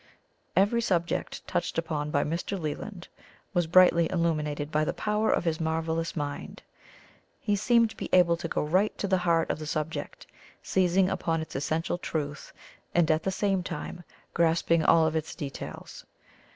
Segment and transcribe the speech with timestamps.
[0.55, 2.59] Every subject touched upon by Mr.
[2.59, 3.07] Leland
[3.53, 6.63] was brightly illuminated by the power of his marvellous mind.
[7.39, 10.25] He seemed to be able to go right to the heart of the subject,
[10.63, 12.51] seizing upon its essential truth
[12.95, 14.03] and at the same time
[14.33, 16.03] grasping all of its details.